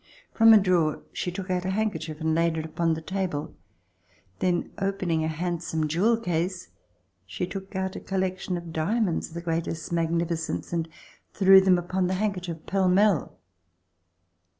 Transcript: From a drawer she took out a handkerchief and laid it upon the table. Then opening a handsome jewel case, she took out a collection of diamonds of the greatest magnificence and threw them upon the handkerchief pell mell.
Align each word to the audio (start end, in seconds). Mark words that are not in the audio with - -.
From 0.33 0.51
a 0.51 0.57
drawer 0.57 1.03
she 1.13 1.31
took 1.31 1.51
out 1.51 1.63
a 1.63 1.69
handkerchief 1.69 2.19
and 2.19 2.33
laid 2.33 2.57
it 2.57 2.65
upon 2.65 2.95
the 2.95 3.03
table. 3.03 3.53
Then 4.39 4.71
opening 4.79 5.23
a 5.23 5.27
handsome 5.27 5.87
jewel 5.87 6.17
case, 6.17 6.69
she 7.27 7.45
took 7.45 7.75
out 7.75 7.95
a 7.95 7.99
collection 7.99 8.57
of 8.57 8.73
diamonds 8.73 9.27
of 9.27 9.33
the 9.35 9.41
greatest 9.41 9.91
magnificence 9.91 10.73
and 10.73 10.89
threw 11.35 11.61
them 11.61 11.77
upon 11.77 12.07
the 12.07 12.15
handkerchief 12.15 12.65
pell 12.65 12.89
mell. 12.89 13.37